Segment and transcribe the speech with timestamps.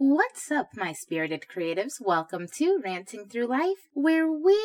[0.00, 1.94] What's up, my spirited creatives?
[2.00, 4.56] Welcome to Ranting Through Life, where we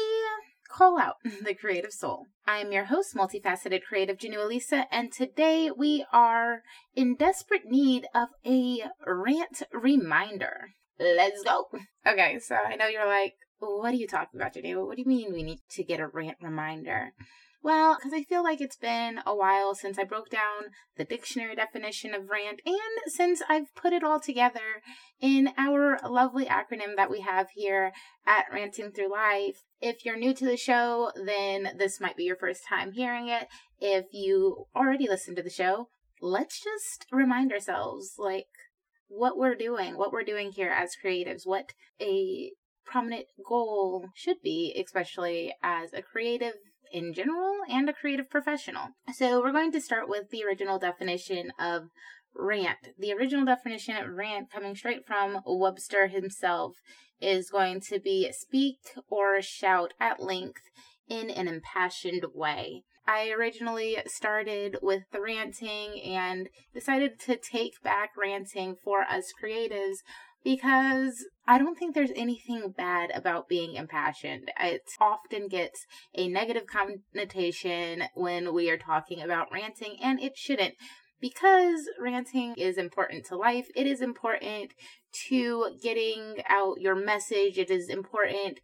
[0.69, 2.27] call out the creative soul.
[2.45, 6.61] I am your host, multifaceted creative Janu Elisa, and today we are
[6.95, 10.67] in desperate need of a rant reminder.
[10.99, 11.65] Let's go.
[12.05, 14.85] Okay, so I know you're like, what are you talking about, Janu?
[14.85, 17.13] What do you mean we need to get a rant reminder?
[17.63, 21.55] Well, because I feel like it's been a while since I broke down the dictionary
[21.55, 24.81] definition of rant and since I've put it all together
[25.21, 27.93] in our lovely acronym that we have here
[28.27, 29.63] at Ranting Through Life.
[29.79, 33.47] If you're new to the show, then this might be your first time hearing it.
[33.79, 35.87] If you already listened to the show,
[36.21, 38.47] let's just remind ourselves like
[39.07, 42.51] what we're doing, what we're doing here as creatives, what a
[42.85, 46.55] prominent goal should be, especially as a creative
[46.93, 48.89] in general and a creative professional.
[49.13, 51.89] So we're going to start with the original definition of
[52.35, 52.89] rant.
[52.97, 56.75] The original definition of rant, coming straight from Webster himself,
[57.19, 60.61] is going to be speak or shout at length
[61.09, 62.83] in an impassioned way.
[63.05, 69.97] I originally started with the ranting and decided to take back ranting for us creatives
[70.43, 74.51] because I don't think there's anything bad about being impassioned.
[74.59, 75.85] It often gets
[76.15, 80.75] a negative connotation when we are talking about ranting, and it shouldn't.
[81.19, 84.73] Because ranting is important to life, it is important
[85.29, 88.59] to getting out your message, it is important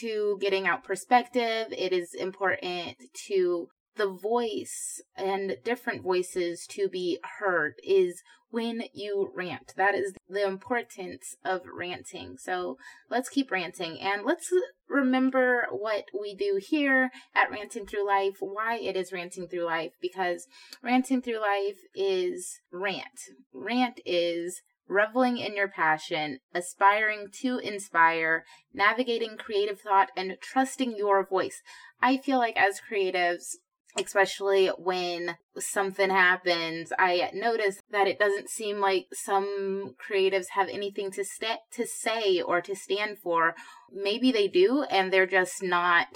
[0.00, 3.68] to getting out perspective, it is important to
[3.98, 9.74] the voice and different voices to be heard is when you rant.
[9.76, 12.36] That is the importance of ranting.
[12.38, 12.78] So
[13.10, 14.50] let's keep ranting and let's
[14.88, 19.92] remember what we do here at Ranting Through Life, why it is Ranting Through Life,
[20.00, 20.46] because
[20.82, 23.20] Ranting Through Life is rant.
[23.52, 31.26] Rant is reveling in your passion, aspiring to inspire, navigating creative thought, and trusting your
[31.26, 31.60] voice.
[32.00, 33.56] I feel like as creatives,
[33.98, 41.10] especially when something happens i notice that it doesn't seem like some creatives have anything
[41.10, 43.54] to st- to say or to stand for.
[43.92, 46.06] Maybe they do and they're just not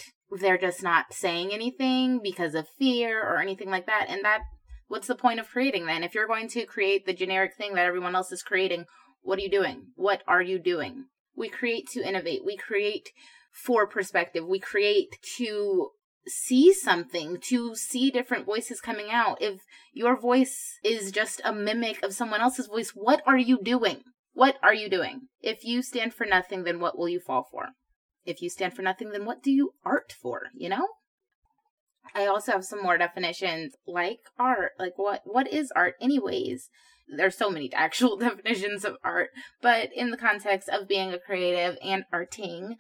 [0.41, 4.41] they're just not saying anything because of fear or anything like that and that
[4.89, 6.03] what's the point of creating then?
[6.03, 8.87] If you're going to create the generic thing that everyone else is creating
[9.23, 9.87] what are you doing?
[9.95, 11.05] What are you doing?
[11.37, 12.45] We create to innovate.
[12.45, 13.11] We create
[13.53, 14.45] for perspective.
[14.47, 15.91] We create to
[16.27, 19.41] see something, to see different voices coming out.
[19.41, 19.61] If
[19.93, 24.03] your voice is just a mimic of someone else's voice, what are you doing?
[24.35, 25.29] What are you doing?
[25.41, 27.69] If you stand for nothing, then what will you fall for?
[28.25, 30.87] If you stand for nothing, then what do you art for, you know?
[32.15, 34.73] I also have some more definitions like art.
[34.79, 36.69] Like what what is art anyways?
[37.17, 41.79] There's so many actual definitions of art, but in the context of being a creative
[41.83, 42.77] and arting,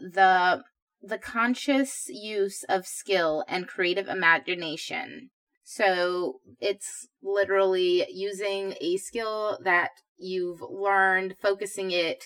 [0.00, 0.62] the
[1.02, 5.30] the conscious use of skill and creative imagination.
[5.64, 12.24] So it's literally using a skill that you've learned, focusing it,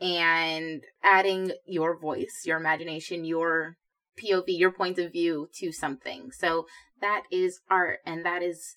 [0.00, 3.76] and adding your voice, your imagination, your
[4.20, 6.30] POV, your point of view to something.
[6.32, 6.66] So
[7.00, 8.76] that is art and that is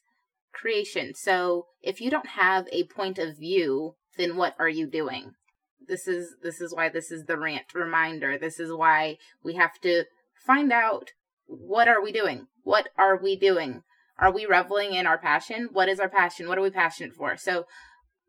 [0.53, 1.13] creation.
[1.15, 5.33] So if you don't have a point of view, then what are you doing?
[5.87, 8.37] This is this is why this is the rant reminder.
[8.37, 10.05] This is why we have to
[10.45, 11.11] find out
[11.45, 12.47] what are we doing?
[12.63, 13.83] What are we doing?
[14.19, 15.69] Are we reveling in our passion?
[15.71, 16.47] What is our passion?
[16.47, 17.35] What are we passionate for?
[17.37, 17.65] So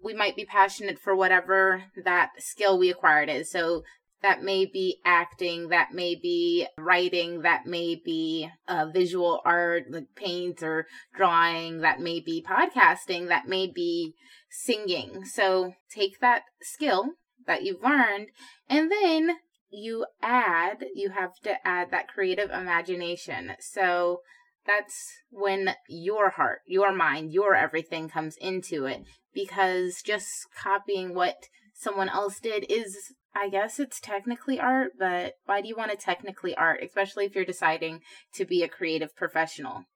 [0.03, 3.51] we might be passionate for whatever that skill we acquired is.
[3.51, 3.85] So
[4.25, 10.07] that may be acting that may be writing that may be uh, visual art like
[10.17, 14.15] paint or drawing that may be podcasting that may be
[14.51, 15.27] singing.
[15.27, 17.11] So take that skill
[17.47, 18.29] that you've learned.
[18.69, 19.37] And then
[19.71, 23.53] you add, you have to add that creative imagination.
[23.61, 24.21] So
[24.67, 29.03] that's when your heart, your mind, your everything comes into it
[29.35, 35.61] because just copying what someone else did is I guess it's technically art, but why
[35.61, 38.01] do you want to technically art, especially if you're deciding
[38.35, 39.87] to be a creative professional?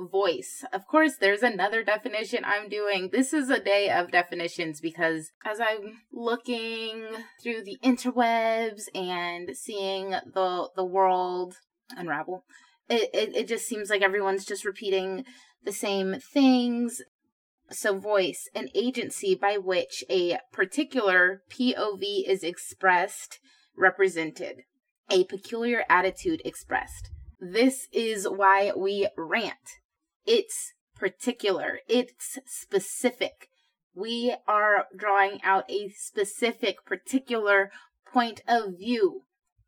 [0.00, 0.64] Voice.
[0.72, 3.10] Of course, there's another definition I'm doing.
[3.12, 7.04] This is a day of definitions because as I'm looking
[7.42, 11.56] through the interwebs and seeing the the world
[11.96, 12.44] unravel,
[12.88, 15.24] it, it, it just seems like everyone's just repeating
[15.64, 17.02] the same things.
[17.72, 23.38] So, voice, an agency by which a particular POV is expressed,
[23.76, 24.62] represented,
[25.08, 27.10] a peculiar attitude expressed.
[27.38, 29.79] This is why we rant.
[30.26, 33.48] It's particular, it's specific.
[33.94, 37.70] We are drawing out a specific, particular
[38.12, 39.22] point of view.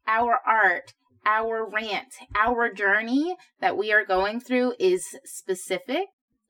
[0.06, 0.94] Our art,
[1.24, 6.06] our rant, our journey that we are going through is specific.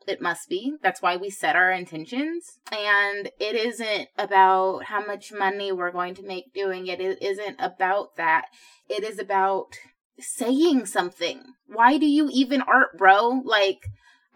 [0.07, 0.75] It must be.
[0.83, 2.59] That's why we set our intentions.
[2.73, 7.01] And it isn't about how much money we're going to make doing it.
[7.01, 8.47] It isn't about that.
[8.89, 9.77] It is about
[10.19, 11.43] saying something.
[11.67, 13.43] Why do you even art, bro?
[13.45, 13.87] Like,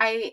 [0.00, 0.32] I,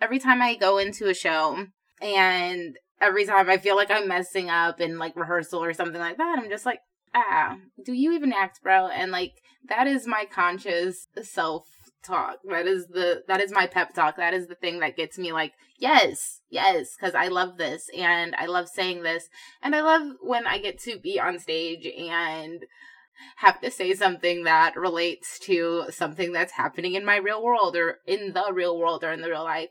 [0.00, 1.66] every time I go into a show
[2.00, 6.18] and every time I feel like I'm messing up in like rehearsal or something like
[6.18, 6.80] that, I'm just like,
[7.14, 8.88] ah, do you even act, bro?
[8.88, 9.34] And like,
[9.68, 11.68] that is my conscious self
[12.02, 12.38] talk.
[12.48, 14.16] That is the that is my pep talk.
[14.16, 18.34] That is the thing that gets me like, yes, yes, cuz I love this and
[18.36, 19.28] I love saying this
[19.62, 22.64] and I love when I get to be on stage and
[23.36, 27.98] have to say something that relates to something that's happening in my real world or
[28.06, 29.70] in the real world or in the real life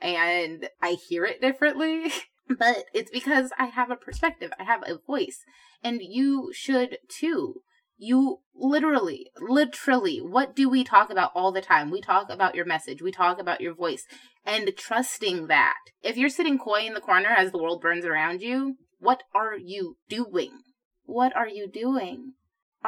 [0.00, 2.12] and I hear it differently.
[2.58, 5.44] But it's because I have a perspective, I have a voice,
[5.84, 7.56] and you should too.
[7.98, 11.90] You literally, literally, what do we talk about all the time?
[11.90, 14.06] We talk about your message, we talk about your voice,
[14.46, 15.76] and trusting that.
[16.02, 19.58] If you're sitting coy in the corner as the world burns around you, what are
[19.58, 20.62] you doing?
[21.04, 22.32] What are you doing?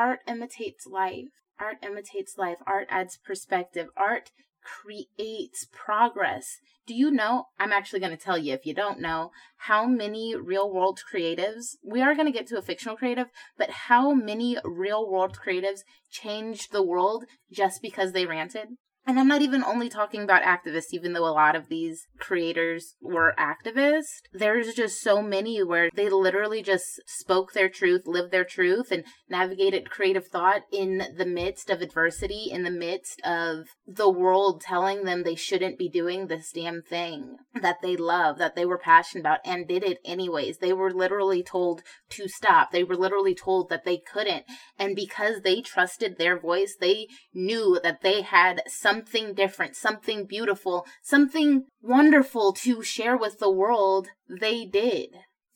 [0.01, 1.29] Art imitates life.
[1.59, 2.57] Art imitates life.
[2.67, 3.89] Art adds perspective.
[3.99, 4.31] Art
[4.65, 6.57] creates progress.
[6.87, 7.49] Do you know?
[7.59, 9.31] I'm actually going to tell you if you don't know
[9.69, 13.27] how many real world creatives, we are going to get to a fictional creative,
[13.59, 15.81] but how many real world creatives
[16.11, 18.69] changed the world just because they ranted?
[19.11, 22.95] And I'm not even only talking about activists, even though a lot of these creators
[23.03, 24.21] were activists.
[24.33, 29.03] There's just so many where they literally just spoke their truth, lived their truth, and
[29.29, 35.03] navigated creative thought in the midst of adversity, in the midst of the world telling
[35.03, 39.23] them they shouldn't be doing this damn thing that they love, that they were passionate
[39.23, 40.59] about, and did it anyways.
[40.59, 42.71] They were literally told to stop.
[42.71, 44.45] They were literally told that they couldn't.
[44.79, 50.27] And because they trusted their voice, they knew that they had some something different, something
[50.27, 55.09] beautiful, something wonderful to share with the world, they did.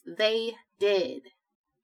[0.07, 1.23] They did.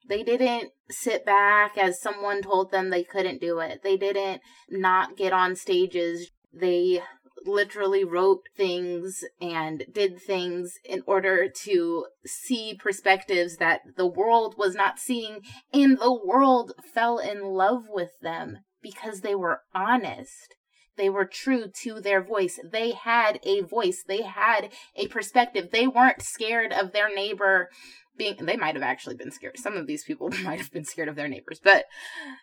[0.08, 3.82] They didn't sit back as someone told them they couldn't do it.
[3.82, 6.30] They didn't not get on stages.
[6.52, 7.02] They
[7.44, 14.74] literally wrote things and did things in order to see perspectives that the world was
[14.74, 15.40] not seeing,
[15.72, 20.54] and the world fell in love with them because they were honest.
[21.00, 22.60] They were true to their voice.
[22.62, 24.04] They had a voice.
[24.06, 25.70] They had a perspective.
[25.72, 27.70] They weren't scared of their neighbor
[28.18, 29.58] being they might have actually been scared.
[29.58, 31.86] Some of these people might have been scared of their neighbors, but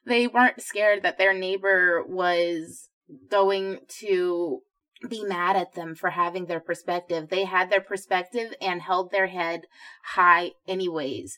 [0.07, 2.89] they weren't scared that their neighbor was
[3.29, 4.61] going to
[5.07, 7.29] be mad at them for having their perspective.
[7.29, 9.67] They had their perspective and held their head
[10.15, 11.37] high anyways.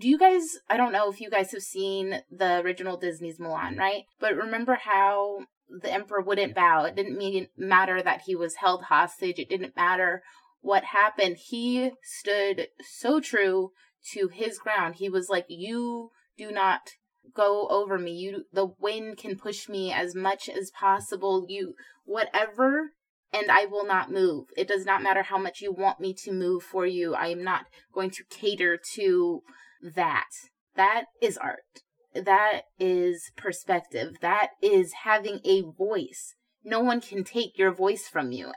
[0.00, 3.76] Do you guys I don't know if you guys have seen the original Disney's Mulan,
[3.76, 4.04] right?
[4.20, 6.84] But remember how the emperor wouldn't bow.
[6.84, 9.38] It didn't mean matter that he was held hostage.
[9.38, 10.22] It didn't matter
[10.60, 11.36] what happened.
[11.48, 13.70] He stood so true
[14.12, 14.96] to his ground.
[14.96, 16.90] He was like, "You do not
[17.34, 18.12] go over me.
[18.12, 21.46] You the wind can push me as much as possible.
[21.48, 21.74] You
[22.04, 22.92] whatever
[23.32, 24.46] and I will not move.
[24.56, 27.14] It does not matter how much you want me to move for you.
[27.14, 29.42] I am not going to cater to
[29.82, 30.30] that.
[30.76, 31.82] That is art
[32.14, 34.16] that is perspective.
[34.20, 36.34] That is having a voice.
[36.64, 38.52] No one can take your voice from you.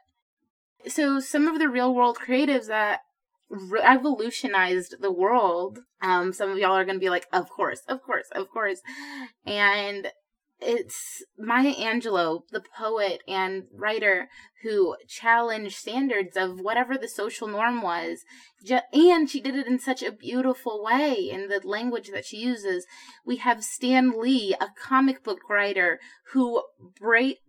[0.88, 3.02] So, some of the real world creatives that
[3.50, 8.02] revolutionized the world, um, some of y'all are going to be like, of course, of
[8.04, 8.82] course, of course.
[9.46, 10.12] And
[10.60, 14.30] it's Maya Angelou, the poet and writer
[14.64, 18.26] who challenged standards of whatever the social norm was.
[18.92, 22.88] And she did it in such a beautiful way in the language that she uses.
[23.24, 26.00] We have Stan Lee, a comic book writer
[26.34, 26.64] who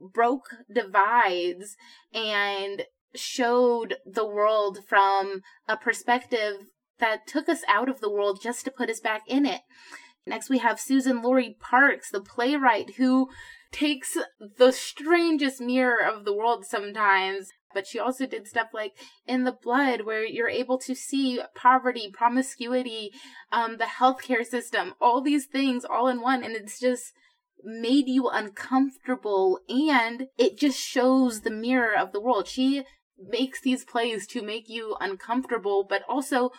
[0.01, 1.77] broke divides
[2.13, 2.83] and
[3.15, 6.67] showed the world from a perspective
[6.99, 9.63] that took us out of the world just to put us back in it.
[10.29, 13.29] Next, we have Suzan-Lori Parks, the playwright who
[13.71, 14.17] takes
[14.57, 17.51] the strangest mirror of the world sometimes.
[17.75, 18.95] But she also did stuff like
[19.27, 23.11] In the Blood, where you're able to see poverty, promiscuity,
[23.53, 26.43] um, the healthcare system, all these things all in one.
[26.43, 27.13] And it's just
[27.63, 32.47] made you uncomfortable and it just shows the mirror of the world.
[32.47, 32.85] She
[33.19, 36.51] makes these plays to make you uncomfortable, but also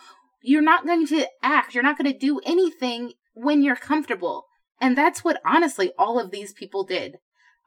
[0.42, 3.12] you're not going to act, you're not going to do anything
[3.42, 4.46] when you're comfortable.
[4.80, 7.16] And that's what honestly all of these people did.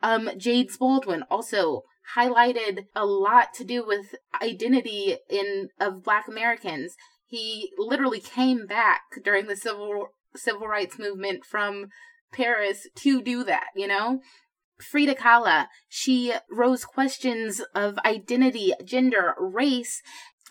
[0.02, 1.84] Um, James Baldwin, also
[2.16, 6.96] highlighted a lot to do with identity in of black Americans.
[7.26, 11.88] He literally came back during the civil civil rights movement from
[12.34, 14.20] Paris to do that, you know?
[14.82, 20.02] Frida Kahlo, she rose questions of identity, gender, race,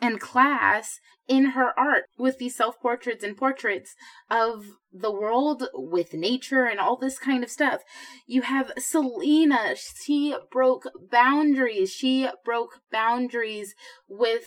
[0.03, 3.95] and class in her art with these self portraits and portraits
[4.29, 7.83] of the world with nature and all this kind of stuff.
[8.27, 11.91] You have Selena, she broke boundaries.
[11.93, 13.75] She broke boundaries
[14.09, 14.45] with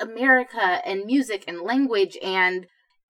[0.00, 2.66] America and music and language and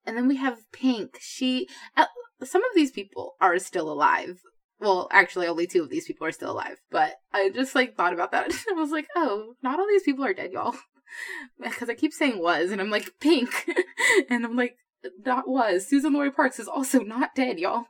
[0.07, 1.19] and then we have Pink.
[1.21, 2.07] She uh,
[2.45, 4.41] some of these people are still alive.
[4.81, 6.79] Well, actually, only two of these people are still alive.
[6.91, 8.53] But I just like thought about that.
[8.71, 10.75] I was like, oh, not all these people are dead, y'all.
[11.61, 13.69] Because I keep saying was, and I'm like Pink,
[14.31, 14.77] and I'm like
[15.25, 15.89] not was.
[15.91, 17.87] Suzan-Lori Parks is also not dead, y'all.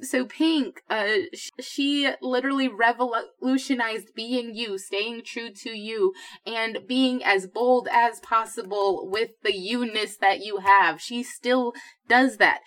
[0.00, 6.12] So Pink, uh, sh- she literally revolutionized being you, staying true to you,
[6.46, 11.00] and being as bold as possible with the you-ness that you have.
[11.00, 11.74] She still
[12.08, 12.60] does that.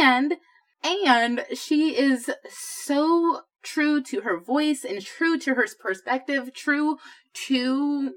[0.00, 0.36] And
[0.84, 6.98] and she is so true to her voice and true to her perspective, true
[7.46, 8.14] to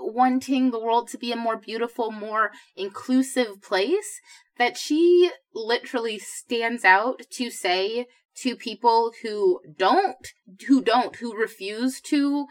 [0.00, 4.20] wanting the world to be a more beautiful, more inclusive place
[4.58, 8.06] that she literally stands out to say
[8.42, 10.28] to people who don't,
[10.66, 12.46] who don't, who refuse to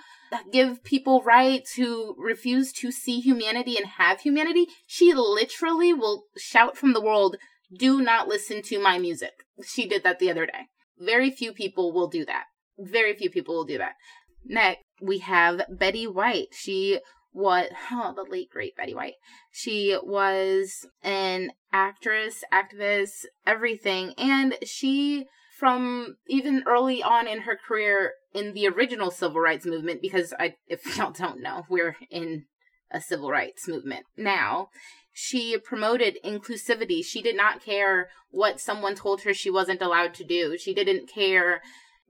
[0.52, 4.68] give people rights, who refuse to see humanity and have humanity.
[4.86, 7.38] She literally will shout from the world,
[7.76, 9.32] do not listen to my music.
[9.66, 10.68] She did that the other day.
[10.98, 12.46] Very few people will do that.
[12.78, 13.94] Very few people will do that.
[14.46, 16.48] Next, we have Betty White.
[16.52, 17.00] She
[17.38, 19.16] was oh, the late great Betty White.
[19.52, 25.28] She was an actress, activist, everything, and she
[25.58, 30.56] from even early on in her career in the original civil rights movement because I
[30.68, 32.46] if y'all don't know, we're in
[32.92, 34.70] a civil rights movement now.
[35.14, 37.04] She promoted inclusivity.
[37.04, 40.58] She did not care what someone told her she wasn't allowed to do.
[40.60, 41.62] She didn't care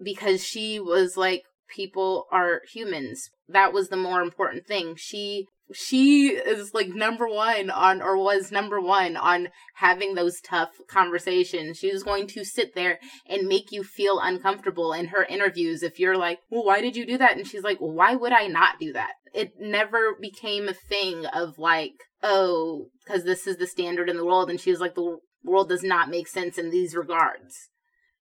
[0.01, 3.29] because she was like, people are humans.
[3.47, 4.95] That was the more important thing.
[4.97, 10.69] She she is like number one on or was number one on having those tough
[10.87, 11.77] conversations.
[11.77, 15.99] She was going to sit there and make you feel uncomfortable in her interviews if
[15.99, 17.37] you're like, Well, why did you do that?
[17.37, 19.13] And she's like, well, why would I not do that?
[19.33, 21.93] It never became a thing of like,
[22.23, 24.49] oh, because this is the standard in the world.
[24.49, 27.69] And she was like, the world does not make sense in these regards.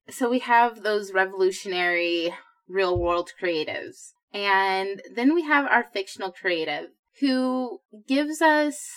[0.09, 2.33] So we have those revolutionary
[2.67, 4.13] real world creatives.
[4.33, 8.89] And then we have our fictional creative who gives us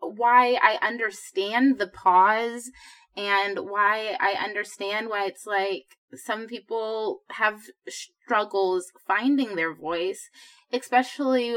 [0.00, 2.70] why I understand the pause
[3.16, 10.30] and why I understand why it's like some people have struggles finding their voice,
[10.72, 11.56] especially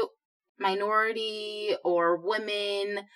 [0.58, 3.06] minority or women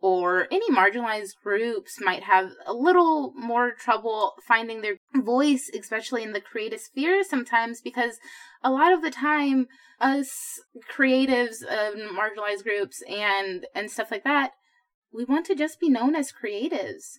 [0.00, 6.32] or any marginalized groups might have a little more trouble finding their voice, especially in
[6.32, 8.18] the creative sphere sometimes, because
[8.62, 9.68] a lot of the time,
[10.00, 14.52] us creatives of marginalized groups and and stuff like that,
[15.12, 17.18] we want to just be known as creatives.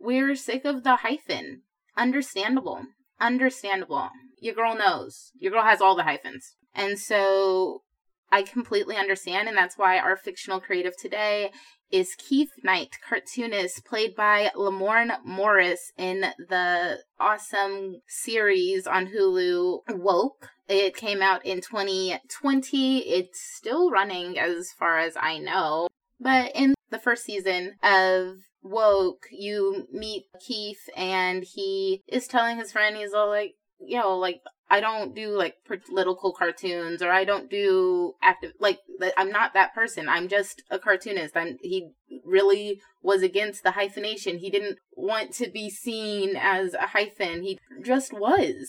[0.00, 1.62] We're sick of the hyphen.
[1.96, 2.82] Understandable.
[3.20, 4.10] Understandable.
[4.38, 5.32] Your girl knows.
[5.38, 6.54] Your girl has all the hyphens.
[6.74, 7.82] And so
[8.30, 11.50] I completely understand, and that's why our fictional creative today
[11.90, 20.48] is Keith Knight, cartoonist played by Lamorne Morris in the awesome series on Hulu Woke.
[20.66, 22.98] It came out in 2020.
[22.98, 25.86] It's still running as far as I know.
[26.18, 32.72] But in the first season of Woke, you meet Keith and he is telling his
[32.72, 34.40] friend, he's all like, know, like
[34.70, 38.78] I don't do like political cartoons or I don't do active like
[39.16, 40.08] I'm not that person.
[40.08, 41.36] I'm just a cartoonist.
[41.36, 41.90] I'm he
[42.24, 44.38] really was against the hyphenation.
[44.38, 47.42] He didn't want to be seen as a hyphen.
[47.42, 48.68] He just was.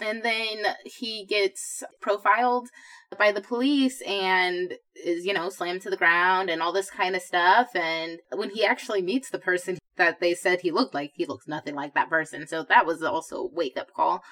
[0.00, 2.68] And then he gets profiled
[3.18, 7.16] by the police and is, you know, slammed to the ground and all this kind
[7.16, 7.68] of stuff.
[7.74, 11.48] And when he actually meets the person that they said he looked like, he looks
[11.48, 12.46] nothing like that person.
[12.46, 14.22] So that was also a wake up call.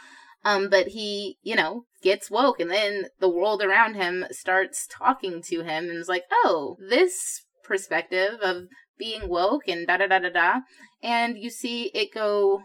[0.44, 5.42] Um, but he, you know, gets woke and then the world around him starts talking
[5.42, 8.64] to him and is like, oh, this perspective of
[8.98, 10.60] being woke and da da da da da.
[11.02, 12.62] And you see it go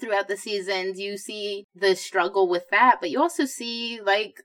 [0.00, 0.98] throughout the seasons.
[0.98, 4.42] You see the struggle with that, but you also see like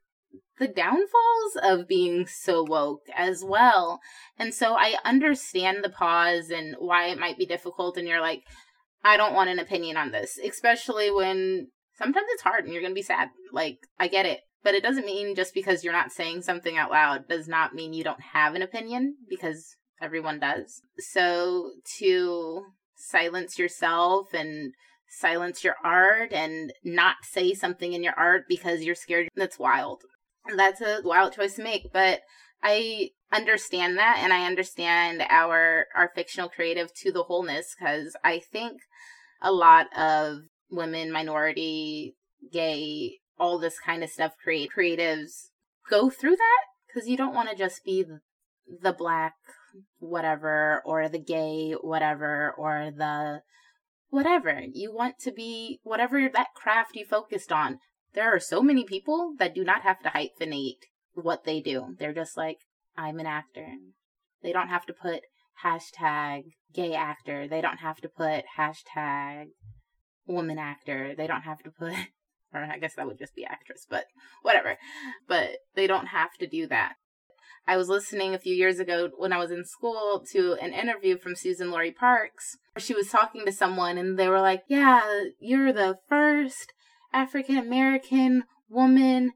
[0.60, 4.00] the downfalls of being so woke as well.
[4.38, 7.98] And so I understand the pause and why it might be difficult.
[7.98, 8.42] And you're like,
[9.04, 12.94] I don't want an opinion on this, especially when sometimes it's hard and you're going
[12.94, 13.30] to be sad.
[13.52, 14.42] Like, I get it.
[14.64, 17.94] but it doesn't mean just because you're not saying something out loud does not mean
[17.94, 20.82] you don't have an opinion because everyone does.
[21.00, 22.64] So to
[22.96, 24.74] silence yourself and
[25.10, 30.02] silence your art and not say something in your art because you're scared, that's wild.
[30.56, 32.22] That's a wild choice to make, but
[32.62, 38.40] I understand that and I understand our our fictional creative to the wholeness cuz I
[38.40, 38.82] think
[39.42, 42.16] a lot of women, minority,
[42.52, 45.50] gay, all this kind of stuff create creatives
[45.90, 46.64] go through that?
[46.88, 48.06] Because you don't want to just be
[48.82, 49.34] the black
[50.00, 53.42] whatever or the gay whatever or the
[54.10, 54.62] whatever.
[54.72, 57.80] You want to be whatever that craft you focused on.
[58.14, 60.78] There are so many people that do not have to hyphenate
[61.14, 61.96] what they do.
[61.98, 62.60] They're just like
[62.96, 63.68] i'm an actor.
[64.44, 65.22] They don't have to put
[65.64, 66.44] hashtag
[66.74, 67.48] gay actor.
[67.48, 69.48] They don't have to put hashtag
[70.26, 71.94] woman actor they don't have to put
[72.54, 74.06] or I guess that would just be actress, but
[74.42, 74.78] whatever.
[75.28, 76.94] But they don't have to do that.
[77.66, 81.18] I was listening a few years ago when I was in school to an interview
[81.18, 82.58] from Suzan-Lori Parks.
[82.78, 85.02] She was talking to someone and they were like, Yeah,
[85.40, 86.74] you're the first
[87.14, 89.32] African American woman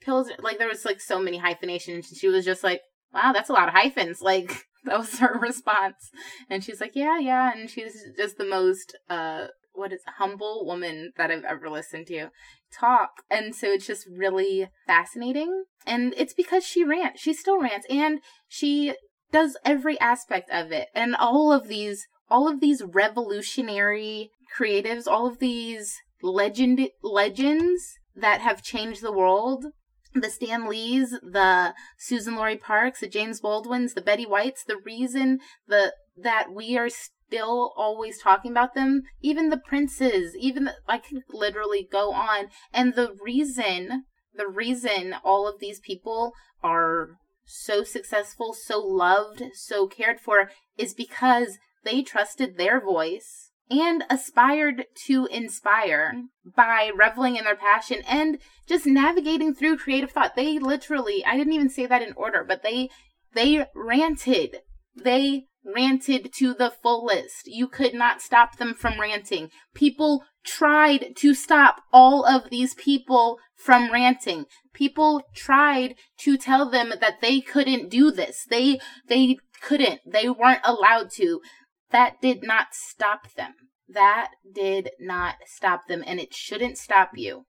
[0.00, 2.82] pills like there was like so many hyphenations and she was just like,
[3.12, 4.20] Wow, that's a lot of hyphens.
[4.22, 6.10] Like that was her response.
[6.48, 11.12] And she's like, Yeah, yeah, and she's just the most uh what is humble woman
[11.16, 12.28] that I've ever listened to
[12.72, 13.10] talk.
[13.30, 15.64] And so it's just really fascinating.
[15.86, 17.20] And it's because she rants.
[17.20, 18.94] She still rants and she
[19.30, 20.88] does every aspect of it.
[20.94, 27.82] And all of these all of these revolutionary creatives, all of these legend legends
[28.16, 29.66] that have changed the world
[30.14, 35.94] the Stan Lees, the Suzan-Lori Parks, the James Baldwins, the Betty Whites, the reason the
[36.16, 36.90] that we are
[37.32, 39.02] still always talking about them.
[39.22, 42.48] Even the princes, even the, I can literally go on.
[42.72, 49.86] And the reason, the reason all of these people are so successful, so loved, so
[49.86, 57.44] cared for is because they trusted their voice and aspired to inspire by reveling in
[57.44, 60.36] their passion and just navigating through creative thought.
[60.36, 62.90] They literally, I didn't even say that in order, but they
[63.34, 64.58] they ranted.
[64.94, 67.46] They ranted to the fullest.
[67.46, 69.50] You could not stop them from ranting.
[69.74, 74.46] People tried to stop all of these people from ranting.
[74.72, 78.44] People tried to tell them that they couldn't do this.
[78.48, 80.00] They they couldn't.
[80.06, 81.40] They weren't allowed to.
[81.90, 83.54] That did not stop them.
[83.88, 87.46] That did not stop them and it shouldn't stop you.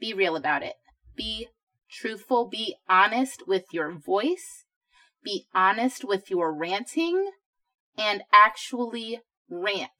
[0.00, 0.74] Be real about it.
[1.16, 1.48] Be
[1.90, 4.64] truthful, be honest with your voice
[5.22, 7.30] be honest with your ranting
[7.96, 9.90] and actually rant.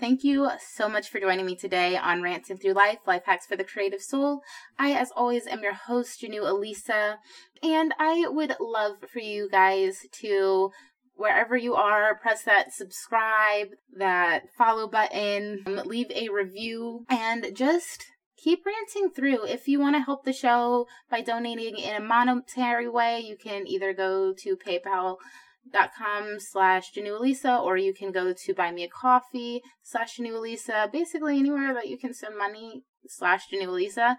[0.00, 3.54] Thank you so much for joining me today on Ranting Through Life, Life Hacks for
[3.54, 4.40] the Creative Soul.
[4.76, 7.18] I, as always, am your host, Janu Elisa,
[7.62, 10.72] and I would love for you guys to,
[11.14, 18.04] wherever you are, press that subscribe, that follow button, um, leave a review, and just
[18.44, 19.46] keep ranting through.
[19.46, 23.66] If you want to help the show by donating in a monetary way, you can
[23.66, 29.62] either go to paypal.com slash Janualisa or you can go to buy me a coffee
[29.82, 30.92] slash Janualisa.
[30.92, 34.16] Basically anywhere that you can send money slash Janualisa.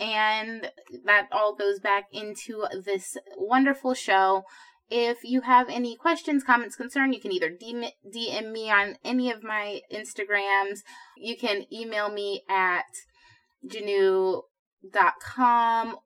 [0.00, 0.70] And
[1.04, 4.44] that all goes back into this wonderful show.
[4.88, 9.30] If you have any questions, comments, concern, you can either DM, DM me on any
[9.30, 10.80] of my Instagrams.
[11.16, 12.84] You can email me at
[13.68, 14.46] Janu.com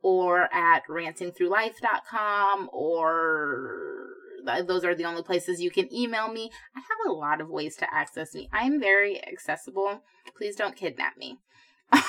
[0.03, 4.11] or at rantingthroughlife.com or
[4.65, 6.51] those are the only places you can email me.
[6.75, 8.49] I have a lot of ways to access me.
[8.53, 10.03] I'm very accessible.
[10.37, 11.39] Please don't kidnap me.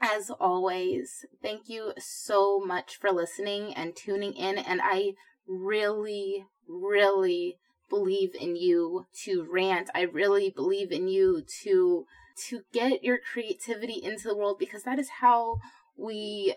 [0.00, 4.58] As always, thank you so much for listening and tuning in.
[4.58, 5.12] And I
[5.46, 7.58] really, really
[7.88, 9.88] believe in you to rant.
[9.94, 12.04] I really believe in you to
[12.48, 15.58] to get your creativity into the world because that is how
[15.96, 16.54] we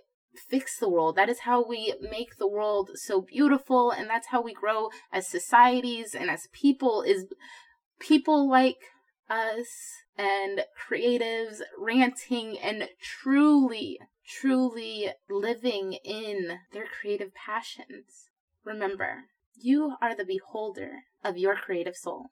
[0.50, 1.16] fix the world.
[1.16, 5.28] That is how we make the world so beautiful and that's how we grow as
[5.28, 7.26] societies and as people is
[8.00, 8.78] people like
[9.30, 9.68] us
[10.18, 18.30] and creatives ranting and truly truly living in their creative passions.
[18.66, 22.28] Remember, you are the beholder of your creative soul.